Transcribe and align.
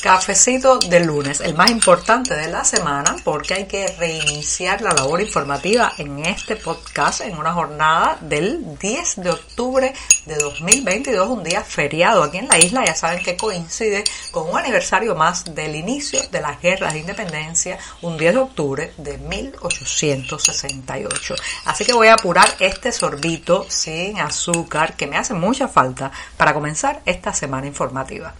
Cafecito 0.00 0.78
de 0.78 1.00
lunes, 1.00 1.40
el 1.40 1.54
más 1.54 1.70
importante 1.70 2.34
de 2.34 2.48
la 2.48 2.64
semana, 2.64 3.16
porque 3.22 3.52
hay 3.52 3.66
que 3.66 3.86
reiniciar 3.98 4.80
la 4.80 4.94
labor 4.94 5.20
informativa 5.20 5.92
en 5.98 6.24
este 6.24 6.56
podcast 6.56 7.20
en 7.20 7.36
una 7.36 7.52
jornada 7.52 8.16
del 8.22 8.78
10 8.78 9.16
de 9.16 9.30
octubre 9.30 9.92
de 10.24 10.36
2022, 10.36 11.28
un 11.28 11.44
día 11.44 11.62
feriado 11.62 12.22
aquí 12.22 12.38
en 12.38 12.48
la 12.48 12.58
isla. 12.58 12.86
Ya 12.86 12.94
saben 12.94 13.22
que 13.22 13.36
coincide 13.36 14.02
con 14.30 14.48
un 14.48 14.56
aniversario 14.56 15.14
más 15.14 15.54
del 15.54 15.76
inicio 15.76 16.18
de 16.30 16.40
las 16.40 16.58
guerras 16.62 16.94
de 16.94 17.00
independencia, 17.00 17.76
un 18.00 18.16
10 18.16 18.32
de 18.32 18.40
octubre 18.40 18.94
de 18.96 19.18
1868. 19.18 21.34
Así 21.66 21.84
que 21.84 21.92
voy 21.92 22.08
a 22.08 22.14
apurar 22.14 22.48
este 22.58 22.90
sorbito 22.90 23.66
sin 23.68 24.18
azúcar 24.18 24.96
que 24.96 25.06
me 25.06 25.18
hace 25.18 25.34
mucha 25.34 25.68
falta 25.68 26.10
para 26.38 26.54
comenzar 26.54 27.02
esta 27.04 27.34
semana 27.34 27.66
informativa. 27.66 28.32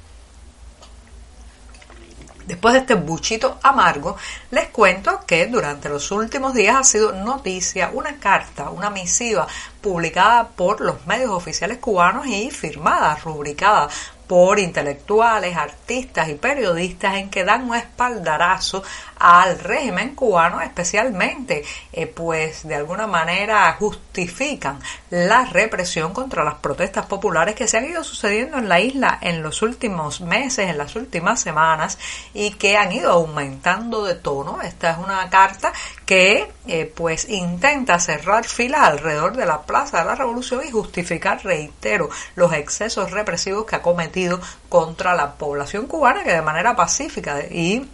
Después 2.51 2.75
de 2.75 2.81
este 2.81 2.95
buchito 2.95 3.61
amargo, 3.63 4.17
les 4.51 4.71
cuento 4.71 5.21
que 5.25 5.47
durante 5.47 5.89
los 5.89 6.11
últimos 6.11 6.53
días 6.53 6.77
ha 6.77 6.83
sido 6.83 7.13
noticia 7.13 7.93
una 7.95 8.17
carta, 8.19 8.71
una 8.71 8.91
misiva 8.91 9.47
publicada 9.81 10.49
por 10.49 10.81
los 10.81 11.07
medios 11.07 11.31
oficiales 11.31 11.79
cubanos 11.79 12.27
y 12.27 12.51
firmada, 12.51 13.15
rubricada 13.23 13.89
por 14.31 14.61
intelectuales, 14.61 15.57
artistas 15.57 16.29
y 16.29 16.35
periodistas 16.35 17.17
en 17.17 17.31
que 17.31 17.43
dan 17.43 17.69
un 17.69 17.75
espaldarazo 17.75 18.81
al 19.19 19.59
régimen 19.59 20.15
cubano, 20.15 20.61
especialmente, 20.61 21.65
eh, 21.93 22.07
pues 22.07 22.63
de 22.63 22.77
alguna 22.77 23.09
manera 23.09 23.73
justifican 23.73 24.79
la 25.11 25.47
represión 25.47 26.13
contra 26.13 26.45
las 26.45 26.55
protestas 26.55 27.07
populares 27.07 27.57
que 27.57 27.67
se 27.67 27.79
han 27.79 27.87
ido 27.87 28.05
sucediendo 28.05 28.59
en 28.59 28.69
la 28.69 28.79
isla 28.79 29.19
en 29.21 29.43
los 29.43 29.63
últimos 29.63 30.21
meses, 30.21 30.69
en 30.69 30.79
las 30.79 30.95
últimas 30.95 31.41
semanas 31.41 31.99
y 32.33 32.53
que 32.53 32.77
han 32.77 32.93
ido 32.93 33.11
aumentando 33.11 34.05
de 34.05 34.15
tono. 34.15 34.63
Esta 34.63 34.93
es 34.93 34.99
una 34.99 35.29
carta 35.29 35.73
que 36.07 36.49
eh, 36.69 36.93
pues 36.95 37.29
intenta 37.29 37.99
cerrar 37.99 38.45
filas 38.45 38.83
alrededor 38.83 39.37
de 39.37 39.47
la 39.47 39.63
Plaza 39.63 39.99
de 39.99 40.05
la 40.05 40.15
Revolución 40.15 40.63
y 40.65 40.71
justificar, 40.71 41.45
reitero, 41.45 42.09
los 42.37 42.53
excesos 42.53 43.11
represivos 43.11 43.67
que 43.67 43.75
ha 43.75 43.83
cometido 43.83 44.20
contra 44.69 45.15
la 45.15 45.35
población 45.35 45.87
cubana 45.87 46.25
que 46.25 46.33
de 46.33 46.43
manera 46.43 46.77
pacífica 46.77 47.41
y 47.41 47.87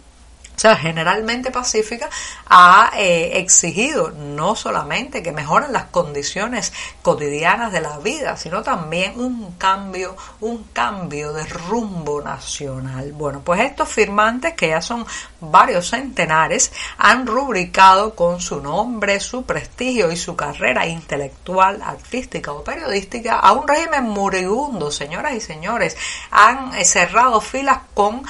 o 0.57 0.59
sea, 0.59 0.75
generalmente 0.75 1.51
pacífica, 1.51 2.09
ha 2.47 2.89
eh, 2.97 3.37
exigido 3.37 4.09
no 4.09 4.55
solamente 4.55 5.21
que 5.21 5.31
mejoren 5.31 5.71
las 5.71 5.85
condiciones 5.85 6.73
cotidianas 7.03 7.71
de 7.71 7.81
la 7.81 7.99
vida, 7.99 8.35
sino 8.37 8.63
también 8.63 9.19
un 9.19 9.51
cambio, 9.59 10.15
un 10.39 10.63
cambio 10.73 11.31
de 11.31 11.43
rumbo 11.45 12.23
nacional. 12.23 13.11
Bueno, 13.11 13.41
pues 13.45 13.61
estos 13.61 13.87
firmantes, 13.87 14.55
que 14.55 14.69
ya 14.69 14.81
son 14.81 15.05
varios 15.39 15.91
centenares, 15.91 16.71
han 16.97 17.27
rubricado 17.27 18.15
con 18.15 18.41
su 18.41 18.59
nombre, 18.59 19.19
su 19.19 19.43
prestigio 19.43 20.11
y 20.11 20.17
su 20.17 20.35
carrera 20.35 20.87
intelectual, 20.87 21.83
artística 21.83 22.51
o 22.51 22.63
periodística 22.63 23.37
a 23.37 23.51
un 23.51 23.67
régimen 23.67 24.05
moribundo, 24.05 24.89
señoras 24.89 25.35
y 25.35 25.39
señores. 25.39 25.95
Han 26.31 26.73
eh, 26.73 26.83
cerrado 26.83 27.41
filas 27.41 27.81
con 27.93 28.23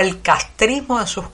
el 0.00 0.22
castrismo 0.22 0.98
de 0.98 1.06
sus 1.06 1.26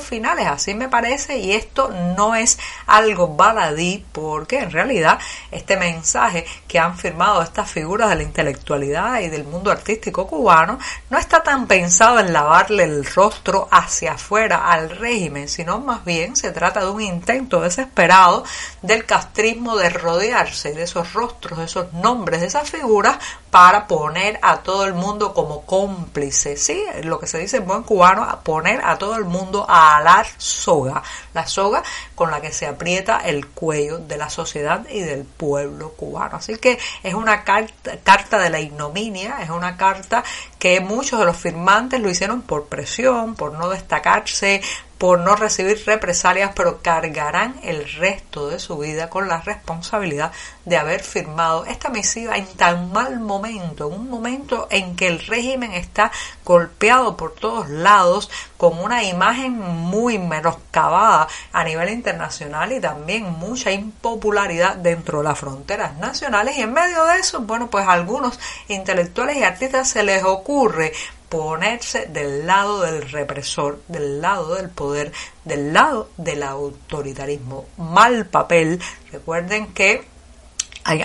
finales, 0.00 0.46
así 0.46 0.74
me 0.74 0.88
parece, 0.88 1.38
y 1.38 1.52
esto 1.52 1.90
no 2.16 2.34
es 2.34 2.58
algo 2.86 3.28
baladí, 3.28 4.04
porque 4.12 4.60
en 4.60 4.70
realidad 4.70 5.18
este 5.50 5.76
mensaje 5.76 6.46
que 6.66 6.78
han 6.78 6.96
firmado 6.96 7.42
estas 7.42 7.70
figuras 7.70 8.08
de 8.08 8.16
la 8.16 8.22
intelectualidad 8.22 9.20
y 9.20 9.28
del 9.28 9.44
mundo 9.44 9.70
artístico 9.70 10.26
cubano 10.26 10.78
no 11.10 11.18
está 11.18 11.42
tan 11.42 11.66
pensado 11.66 12.18
en 12.18 12.32
lavarle 12.32 12.84
el 12.84 13.04
rostro 13.04 13.68
hacia 13.70 14.12
afuera 14.12 14.70
al 14.70 14.90
régimen, 14.90 15.48
sino 15.48 15.78
más 15.78 16.04
bien 16.04 16.36
se 16.36 16.50
trata 16.50 16.80
de 16.80 16.90
un 16.90 17.00
intento 17.00 17.60
desesperado 17.60 18.44
del 18.82 19.04
castrismo 19.04 19.76
de 19.76 19.90
rodearse 19.90 20.72
de 20.72 20.84
esos 20.84 21.12
rostros, 21.12 21.58
de 21.58 21.64
esos 21.66 21.92
nombres, 21.92 22.40
de 22.40 22.46
esas 22.46 22.70
figuras 22.70 23.18
para 23.50 23.86
poner 23.86 24.38
a 24.42 24.58
todo 24.58 24.84
el 24.84 24.94
mundo 24.94 25.34
como 25.34 25.62
cómplice, 25.62 26.56
¿sí? 26.56 26.82
Lo 27.02 27.18
que 27.18 27.26
se 27.26 27.38
dice 27.38 27.58
en 27.58 27.66
buen 27.66 27.82
cubano, 27.82 28.40
poner 28.42 28.80
a 28.84 28.98
todo 28.98 29.16
el 29.16 29.24
mundo 29.24 29.57
a 29.66 29.96
alar 29.96 30.26
soga, 30.36 31.02
la 31.34 31.46
soga 31.46 31.82
con 32.14 32.30
la 32.30 32.40
que 32.40 32.52
se 32.52 32.66
aprieta 32.66 33.18
el 33.18 33.46
cuello 33.46 33.98
de 33.98 34.16
la 34.16 34.28
sociedad 34.28 34.86
y 34.90 35.00
del 35.00 35.24
pueblo 35.24 35.92
cubano. 35.92 36.36
Así 36.36 36.56
que 36.56 36.78
es 37.02 37.14
una 37.14 37.44
carta, 37.44 37.96
carta 38.02 38.38
de 38.38 38.50
la 38.50 38.60
ignominia, 38.60 39.38
es 39.40 39.50
una 39.50 39.76
carta 39.76 40.22
que 40.58 40.80
muchos 40.80 41.18
de 41.18 41.24
los 41.24 41.36
firmantes 41.36 42.00
lo 42.00 42.10
hicieron 42.10 42.42
por 42.42 42.66
presión, 42.66 43.34
por 43.34 43.52
no 43.52 43.68
destacarse, 43.68 44.60
por 44.98 45.20
no 45.20 45.36
recibir 45.36 45.82
represalias, 45.86 46.52
pero 46.54 46.82
cargarán 46.82 47.58
el 47.62 47.90
resto 47.92 48.48
de 48.48 48.58
su 48.58 48.76
vida 48.78 49.08
con 49.08 49.28
la 49.28 49.40
responsabilidad 49.40 50.32
de 50.64 50.76
haber 50.76 51.02
firmado 51.02 51.64
esta 51.64 51.88
misiva 51.88 52.36
en 52.36 52.46
tan 52.46 52.92
mal 52.92 53.20
momento, 53.20 53.88
en 53.88 54.00
un 54.00 54.10
momento 54.10 54.66
en 54.70 54.96
que 54.96 55.06
el 55.06 55.20
régimen 55.20 55.72
está 55.72 56.10
golpeado 56.44 57.16
por 57.16 57.34
todos 57.34 57.68
lados, 57.70 58.28
con 58.56 58.78
una 58.78 59.04
imagen 59.04 59.58
muy 59.58 60.18
menoscabada 60.18 61.28
a 61.52 61.64
nivel 61.64 61.90
internacional 61.90 62.72
y 62.72 62.80
también 62.80 63.24
mucha 63.38 63.70
impopularidad 63.70 64.76
dentro 64.76 65.18
de 65.18 65.24
las 65.24 65.38
fronteras 65.38 65.96
nacionales. 65.98 66.56
Y 66.58 66.62
en 66.62 66.72
medio 66.72 67.04
de 67.04 67.18
eso, 67.18 67.40
bueno, 67.40 67.70
pues 67.70 67.86
a 67.86 67.92
algunos 67.92 68.38
intelectuales 68.66 69.36
y 69.36 69.44
artistas 69.44 69.88
se 69.88 70.02
les 70.02 70.24
ocurre 70.24 70.92
ponerse 71.28 72.06
del 72.06 72.46
lado 72.46 72.80
del 72.80 73.10
represor, 73.10 73.82
del 73.88 74.20
lado 74.20 74.54
del 74.54 74.70
poder, 74.70 75.12
del 75.44 75.72
lado 75.72 76.10
del 76.16 76.42
autoritarismo. 76.42 77.66
Mal 77.76 78.26
papel. 78.26 78.80
Recuerden 79.12 79.72
que 79.74 80.06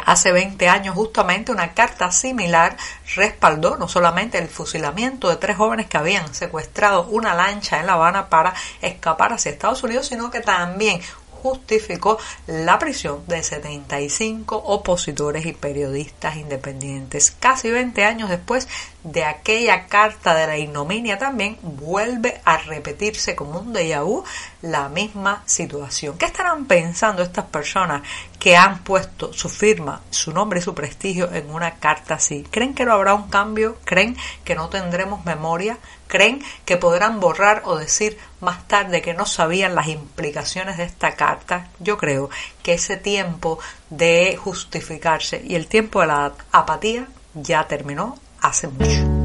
hace 0.05 0.31
20 0.31 0.69
años 0.69 0.95
justamente 0.95 1.51
una 1.51 1.73
carta 1.73 2.11
similar 2.11 2.77
respaldó 3.15 3.77
no 3.77 3.87
solamente 3.87 4.37
el 4.37 4.47
fusilamiento 4.47 5.29
de 5.29 5.35
tres 5.35 5.57
jóvenes 5.57 5.87
que 5.87 5.97
habían 5.97 6.33
secuestrado 6.33 7.07
una 7.07 7.33
lancha 7.33 7.79
en 7.79 7.87
La 7.87 7.93
Habana 7.93 8.29
para 8.29 8.53
escapar 8.81 9.33
hacia 9.33 9.51
Estados 9.51 9.83
Unidos, 9.83 10.07
sino 10.07 10.31
que 10.31 10.39
también 10.39 11.01
justificó 11.43 12.17
la 12.47 12.79
prisión 12.79 13.27
de 13.27 13.43
75 13.43 14.55
opositores 14.55 15.45
y 15.45 15.51
periodistas 15.51 16.37
independientes. 16.37 17.35
Casi 17.37 17.69
20 17.69 18.05
años 18.05 18.29
después 18.29 18.69
de 19.03 19.23
aquella 19.23 19.87
carta 19.87 20.33
de 20.33 20.47
la 20.47 20.57
ignominia 20.57 21.17
también 21.17 21.57
vuelve 21.61 22.41
a 22.45 22.57
repetirse 22.57 23.35
como 23.35 23.59
un 23.59 23.73
déjà 23.73 24.03
vu 24.03 24.23
la 24.61 24.89
misma 24.89 25.43
situación. 25.45 26.17
¿Qué 26.17 26.25
estarán 26.25 26.65
pensando 26.65 27.21
estas 27.21 27.45
personas 27.45 28.01
que 28.39 28.55
han 28.55 28.83
puesto 28.83 29.33
su 29.33 29.49
firma, 29.49 30.01
su 30.09 30.31
nombre 30.31 30.59
y 30.59 30.63
su 30.63 30.73
prestigio 30.73 31.31
en 31.33 31.49
una 31.49 31.75
carta 31.75 32.15
así? 32.15 32.45
¿Creen 32.49 32.73
que 32.73 32.85
no 32.85 32.93
habrá 32.93 33.13
un 33.13 33.29
cambio? 33.29 33.77
¿Creen 33.83 34.15
que 34.43 34.55
no 34.55 34.69
tendremos 34.69 35.25
memoria? 35.25 35.77
creen 36.13 36.43
que 36.63 36.77
podrán 36.77 37.19
borrar 37.19 37.63
o 37.65 37.75
decir 37.75 38.19
más 38.39 38.67
tarde 38.67 39.01
que 39.01 39.15
no 39.15 39.25
sabían 39.25 39.73
las 39.73 39.87
implicaciones 39.87 40.77
de 40.77 40.83
esta 40.83 41.15
carta. 41.15 41.69
Yo 41.79 41.97
creo 41.97 42.29
que 42.61 42.75
ese 42.75 42.97
tiempo 42.97 43.57
de 43.89 44.37
justificarse 44.37 45.41
y 45.43 45.55
el 45.55 45.65
tiempo 45.65 46.01
de 46.01 46.07
la 46.07 46.33
apatía 46.51 47.07
ya 47.33 47.67
terminó 47.67 48.19
hace 48.43 48.67
mucho. 48.67 49.23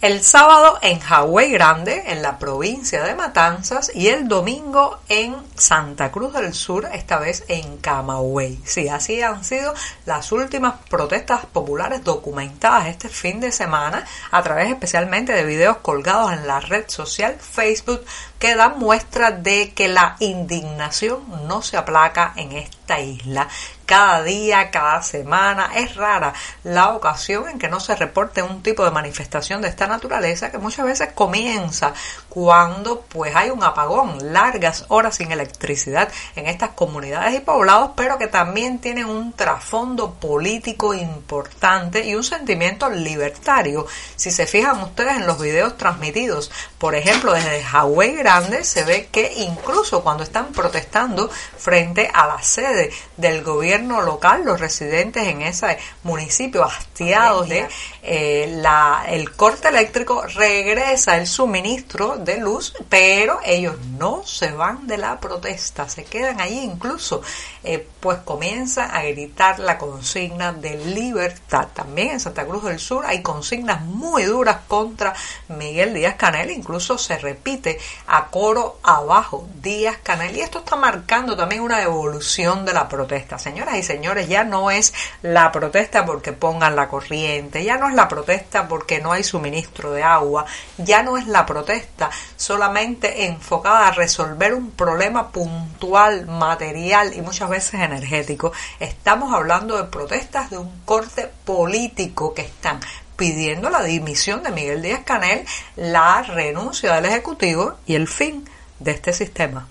El 0.00 0.22
sábado 0.22 0.78
en 0.80 1.00
Hawái 1.00 1.50
Grande, 1.50 2.04
en 2.06 2.22
la 2.22 2.38
provincia 2.38 3.02
de 3.02 3.16
Matanzas, 3.16 3.90
y 3.92 4.06
el 4.06 4.28
domingo 4.28 5.00
en 5.08 5.34
Santa 5.56 6.12
Cruz 6.12 6.34
del 6.34 6.54
Sur, 6.54 6.88
esta 6.92 7.18
vez 7.18 7.44
en 7.48 7.78
Camagüey. 7.78 8.60
Sí, 8.64 8.88
así 8.88 9.22
han 9.22 9.42
sido 9.42 9.74
las 10.06 10.30
últimas 10.30 10.74
protestas 10.88 11.46
populares 11.46 12.04
documentadas 12.04 12.86
este 12.86 13.08
fin 13.08 13.40
de 13.40 13.50
semana 13.50 14.04
a 14.30 14.40
través 14.44 14.70
especialmente 14.70 15.32
de 15.32 15.44
videos 15.44 15.78
colgados 15.78 16.32
en 16.32 16.46
la 16.46 16.60
red 16.60 16.84
social 16.86 17.36
Facebook 17.40 18.04
que 18.38 18.54
dan 18.54 18.78
muestra 18.78 19.32
de 19.32 19.72
que 19.72 19.88
la 19.88 20.14
indignación 20.20 21.48
no 21.48 21.60
se 21.60 21.76
aplaca 21.76 22.34
en 22.36 22.52
esta 22.88 23.00
isla 23.00 23.48
cada 23.84 24.22
día, 24.22 24.70
cada 24.70 25.02
semana. 25.02 25.70
Es 25.74 25.94
rara 25.94 26.32
la 26.64 26.90
ocasión 26.90 27.48
en 27.48 27.58
que 27.58 27.68
no 27.68 27.80
se 27.80 27.94
reporte 27.94 28.42
un 28.42 28.62
tipo 28.62 28.84
de 28.84 28.90
manifestación 28.90 29.60
de 29.60 29.68
esta 29.68 29.86
naturaleza 29.86 30.50
que 30.50 30.58
muchas 30.58 30.86
veces 30.86 31.10
comienza 31.14 31.92
cuando 32.40 33.00
pues 33.00 33.34
hay 33.34 33.50
un 33.50 33.64
apagón, 33.64 34.32
largas 34.32 34.84
horas 34.90 35.16
sin 35.16 35.32
electricidad 35.32 36.08
en 36.36 36.46
estas 36.46 36.70
comunidades 36.70 37.34
y 37.34 37.40
poblados, 37.40 37.90
pero 37.96 38.16
que 38.16 38.28
también 38.28 38.78
tienen 38.78 39.06
un 39.06 39.32
trasfondo 39.32 40.14
político 40.14 40.94
importante 40.94 42.06
y 42.06 42.14
un 42.14 42.22
sentimiento 42.22 42.90
libertario. 42.90 43.88
Si 44.14 44.30
se 44.30 44.46
fijan 44.46 44.80
ustedes 44.82 45.16
en 45.16 45.26
los 45.26 45.40
videos 45.40 45.76
transmitidos, 45.76 46.52
por 46.78 46.94
ejemplo, 46.94 47.32
desde 47.32 47.60
Hawái 47.60 48.14
Grande, 48.14 48.62
se 48.62 48.84
ve 48.84 49.08
que 49.10 49.32
incluso 49.38 50.04
cuando 50.04 50.22
están 50.22 50.52
protestando 50.52 51.28
frente 51.28 52.08
a 52.14 52.28
la 52.28 52.40
sede 52.40 52.92
del 53.16 53.42
gobierno 53.42 54.00
local, 54.00 54.44
los 54.44 54.60
residentes 54.60 55.26
en 55.26 55.42
ese 55.42 55.76
municipio 56.04 56.62
hastiados 56.62 57.48
de 57.48 57.66
eh, 58.04 58.58
la, 58.62 59.06
el 59.08 59.32
corte 59.32 59.66
eléctrico, 59.66 60.22
regresa 60.22 61.16
el 61.16 61.26
suministro 61.26 62.16
de 62.28 62.36
luz, 62.36 62.74
pero 62.90 63.40
ellos 63.42 63.76
no 63.98 64.22
se 64.24 64.52
van 64.52 64.86
de 64.86 64.98
la 64.98 65.18
protesta, 65.18 65.88
se 65.88 66.04
quedan 66.04 66.42
allí 66.42 66.60
incluso, 66.60 67.22
eh, 67.64 67.88
pues 68.00 68.18
comienzan 68.18 68.90
a 68.94 69.02
gritar 69.02 69.58
la 69.58 69.78
consigna 69.78 70.52
de 70.52 70.76
libertad. 70.76 71.68
También 71.72 72.10
en 72.10 72.20
Santa 72.20 72.46
Cruz 72.46 72.64
del 72.64 72.78
Sur 72.78 73.06
hay 73.06 73.22
consignas 73.22 73.80
muy 73.80 74.24
duras 74.24 74.58
contra 74.68 75.14
Miguel 75.48 75.94
Díaz 75.94 76.16
Canel, 76.16 76.50
incluso 76.50 76.98
se 76.98 77.16
repite 77.16 77.78
a 78.06 78.26
coro 78.26 78.78
abajo 78.82 79.48
Díaz 79.62 79.96
Canel, 80.02 80.36
y 80.36 80.40
esto 80.40 80.58
está 80.58 80.76
marcando 80.76 81.34
también 81.34 81.62
una 81.62 81.82
evolución 81.82 82.66
de 82.66 82.74
la 82.74 82.88
protesta. 82.88 83.38
Señores, 83.38 83.74
y 83.76 83.82
señores, 83.82 84.28
ya 84.28 84.44
no 84.44 84.70
es 84.70 84.92
la 85.22 85.50
protesta 85.50 86.04
porque 86.04 86.34
pongan 86.34 86.76
la 86.76 86.88
corriente, 86.88 87.64
ya 87.64 87.78
no 87.78 87.88
es 87.88 87.94
la 87.94 88.06
protesta 88.06 88.68
porque 88.68 89.00
no 89.00 89.12
hay 89.12 89.24
suministro 89.24 89.92
de 89.92 90.02
agua, 90.02 90.44
ya 90.76 91.02
no 91.02 91.16
es 91.16 91.26
la 91.26 91.46
protesta 91.46 92.07
solamente 92.36 93.26
enfocada 93.26 93.88
a 93.88 93.92
resolver 93.92 94.54
un 94.54 94.70
problema 94.70 95.30
puntual, 95.30 96.26
material 96.26 97.14
y 97.14 97.20
muchas 97.20 97.48
veces 97.48 97.74
energético. 97.74 98.52
Estamos 98.80 99.32
hablando 99.34 99.76
de 99.76 99.84
protestas 99.84 100.50
de 100.50 100.58
un 100.58 100.80
corte 100.84 101.30
político 101.44 102.34
que 102.34 102.42
están 102.42 102.80
pidiendo 103.16 103.68
la 103.68 103.82
dimisión 103.82 104.42
de 104.42 104.52
Miguel 104.52 104.80
Díaz 104.80 105.02
Canel, 105.04 105.44
la 105.76 106.22
renuncia 106.22 106.94
del 106.94 107.06
Ejecutivo 107.06 107.74
y 107.84 107.96
el 107.96 108.06
fin 108.06 108.48
de 108.78 108.92
este 108.92 109.12
sistema. 109.12 109.66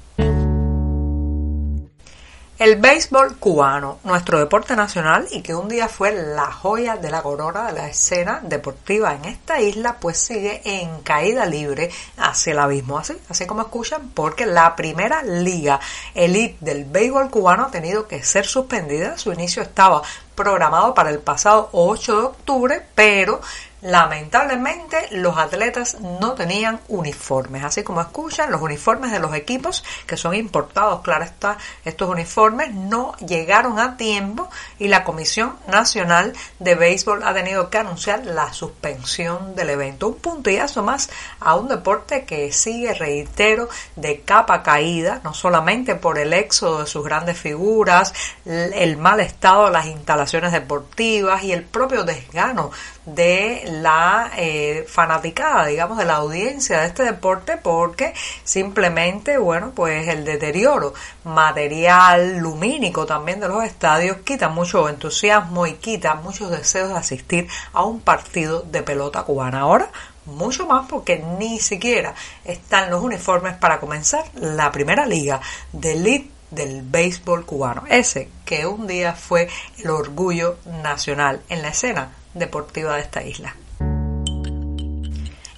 El 2.59 2.77
béisbol 2.77 3.37
cubano, 3.37 3.99
nuestro 4.03 4.39
deporte 4.39 4.75
nacional 4.75 5.27
y 5.29 5.43
que 5.43 5.53
un 5.53 5.69
día 5.69 5.87
fue 5.87 6.11
la 6.11 6.51
joya 6.51 6.97
de 6.97 7.11
la 7.11 7.21
corona 7.21 7.67
de 7.67 7.73
la 7.73 7.87
escena 7.87 8.39
deportiva 8.41 9.13
en 9.13 9.25
esta 9.25 9.61
isla, 9.61 9.97
pues 9.99 10.17
sigue 10.17 10.63
en 10.65 11.01
caída 11.01 11.45
libre 11.45 11.91
hacia 12.17 12.53
el 12.53 12.59
abismo, 12.59 12.97
así, 12.97 13.13
así 13.29 13.45
como 13.45 13.61
escuchan, 13.61 14.09
porque 14.11 14.47
la 14.47 14.75
primera 14.75 15.21
liga 15.21 15.79
elite 16.15 16.57
del 16.61 16.85
béisbol 16.85 17.29
cubano 17.29 17.65
ha 17.65 17.71
tenido 17.71 18.07
que 18.07 18.23
ser 18.23 18.47
suspendida. 18.47 19.19
Su 19.19 19.31
inicio 19.31 19.61
estaba 19.61 20.01
programado 20.33 20.95
para 20.95 21.11
el 21.11 21.19
pasado 21.19 21.69
8 21.73 22.17
de 22.17 22.23
octubre, 22.23 22.87
pero 22.95 23.39
Lamentablemente 23.81 25.07
los 25.11 25.37
atletas 25.37 25.99
no 26.01 26.33
tenían 26.33 26.79
uniformes, 26.87 27.63
así 27.63 27.83
como 27.83 28.01
escuchan, 28.01 28.51
los 28.51 28.61
uniformes 28.61 29.11
de 29.11 29.19
los 29.19 29.35
equipos 29.35 29.83
que 30.07 30.17
son 30.17 30.33
importados, 30.33 31.01
claro 31.01 31.25
está, 31.25 31.59
estos 31.85 32.09
uniformes 32.09 32.73
no 32.73 33.15
llegaron 33.17 33.77
a 33.79 33.95
tiempo 33.95 34.49
y 34.79 34.87
la 34.87 35.03
Comisión 35.03 35.57
Nacional 35.67 36.33
de 36.57 36.73
Béisbol 36.73 37.21
ha 37.23 37.35
tenido 37.35 37.69
que 37.69 37.77
anunciar 37.77 38.25
la 38.25 38.51
suspensión 38.51 39.55
del 39.55 39.69
evento. 39.69 40.07
Un 40.07 40.15
puntillazo 40.15 40.81
más 40.81 41.11
a 41.39 41.55
un 41.55 41.67
deporte 41.67 42.25
que 42.25 42.51
sigue, 42.51 42.95
reitero, 42.95 43.69
de 43.95 44.21
capa 44.21 44.63
caída, 44.63 45.21
no 45.23 45.35
solamente 45.35 45.93
por 45.93 46.17
el 46.17 46.33
éxodo 46.33 46.79
de 46.79 46.87
sus 46.87 47.05
grandes 47.05 47.37
figuras, 47.37 48.13
el 48.45 48.97
mal 48.97 49.19
estado 49.19 49.65
de 49.65 49.71
las 49.71 49.85
instalaciones 49.85 50.51
deportivas 50.51 51.43
y 51.43 51.51
el 51.51 51.63
propio 51.63 52.03
desgano 52.03 52.71
de 53.05 53.66
la 53.67 54.31
eh, 54.37 54.85
fanaticada, 54.87 55.65
digamos, 55.65 55.97
de 55.97 56.05
la 56.05 56.15
audiencia 56.15 56.81
de 56.81 56.87
este 56.87 57.03
deporte 57.03 57.57
porque 57.57 58.13
simplemente, 58.43 59.37
bueno, 59.37 59.71
pues 59.75 60.07
el 60.07 60.25
deterioro 60.25 60.93
material 61.23 62.37
lumínico 62.37 63.05
también 63.05 63.39
de 63.39 63.47
los 63.47 63.63
estadios 63.63 64.17
quita 64.17 64.49
mucho 64.49 64.89
entusiasmo 64.89 65.67
y 65.67 65.73
quita 65.73 66.15
muchos 66.15 66.49
deseos 66.49 66.89
de 66.89 66.95
asistir 66.95 67.47
a 67.73 67.83
un 67.83 67.99
partido 68.01 68.61
de 68.61 68.83
pelota 68.83 69.23
cubana. 69.23 69.61
Ahora, 69.61 69.89
mucho 70.25 70.65
más 70.65 70.87
porque 70.87 71.23
ni 71.39 71.59
siquiera 71.59 72.13
están 72.43 72.89
los 72.89 73.01
uniformes 73.01 73.55
para 73.55 73.79
comenzar 73.79 74.25
la 74.35 74.71
primera 74.71 75.05
liga 75.05 75.39
de 75.71 75.93
elite 75.93 76.37
del 76.51 76.81
béisbol 76.81 77.45
cubano, 77.45 77.83
ese 77.89 78.29
que 78.45 78.65
un 78.65 78.87
día 78.87 79.13
fue 79.13 79.49
el 79.79 79.89
orgullo 79.89 80.57
nacional 80.81 81.41
en 81.49 81.61
la 81.61 81.69
escena 81.69 82.11
deportiva 82.39 82.95
de 82.95 83.01
esta 83.01 83.23
isla. 83.23 83.55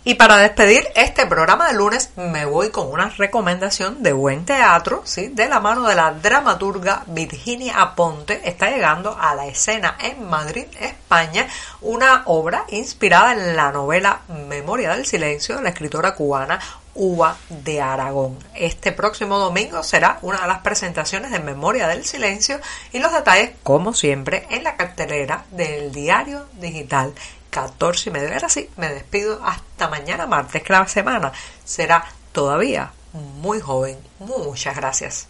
Y 0.10 0.16
para 0.16 0.38
despedir 0.38 0.88
este 0.96 1.28
programa 1.28 1.68
de 1.68 1.76
lunes 1.76 2.12
me 2.16 2.46
voy 2.46 2.72
con 2.72 2.92
una 2.92 3.10
recomendación 3.10 4.02
de 4.02 4.12
buen 4.12 4.44
teatro, 4.44 5.04
¿sí? 5.04 5.28
de 5.28 5.48
la 5.48 5.60
mano 5.60 5.88
de 5.88 5.94
la 5.94 6.14
dramaturga 6.14 7.04
Virginia 7.06 7.80
Aponte. 7.80 8.42
Está 8.44 8.72
llegando 8.72 9.16
a 9.20 9.36
la 9.36 9.46
escena 9.46 9.98
en 10.02 10.28
Madrid, 10.28 10.66
España, 10.80 11.48
una 11.82 12.24
obra 12.26 12.66
inspirada 12.70 13.34
en 13.34 13.56
la 13.56 13.72
novela 13.72 14.22
Memoria 14.48 14.96
del 14.96 15.06
Silencio 15.06 15.58
de 15.58 15.62
la 15.62 15.70
escritora 15.70 16.16
cubana 16.16 16.60
Uva 17.00 17.38
de 17.50 17.80
Aragón. 17.80 18.38
Este 18.54 18.92
próximo 18.92 19.40
domingo 19.40 19.84
será 19.84 20.20
una 20.22 20.42
de 20.42 20.48
las 20.48 20.60
presentaciones 20.60 21.32
de 21.32 21.40
Memoria 21.40 21.88
del 21.88 22.04
Silencio 22.04 22.60
y 22.92 23.00
los 23.00 23.14
detalles, 23.14 23.52
como 23.64 23.94
siempre, 23.94 24.46
en 24.50 24.66
la 24.66 24.76
cartelera 24.76 25.46
del 25.52 25.94
diario 25.94 26.48
digital 26.60 27.14
14 27.52 28.10
y 28.10 28.12
medio. 28.12 28.34
Ahora 28.34 28.50
sí, 28.50 28.70
me 28.76 28.90
despido 28.90 29.40
hasta 29.46 29.88
mañana 29.88 30.28
martes, 30.28 30.62
que 30.62 30.74
la 30.74 30.86
semana 30.90 31.32
será 31.64 32.04
todavía 32.34 32.92
muy 33.14 33.62
joven. 33.62 33.98
Muchas 34.20 34.76
gracias. 34.76 35.30